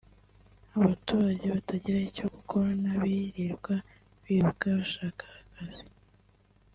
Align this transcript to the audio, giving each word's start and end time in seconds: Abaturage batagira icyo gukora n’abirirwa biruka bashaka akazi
Abaturage 0.77 1.45
batagira 1.53 1.99
icyo 2.09 2.25
gukora 2.33 2.69
n’abirirwa 2.83 3.75
biruka 4.23 4.65
bashaka 4.77 5.25
akazi 5.41 5.85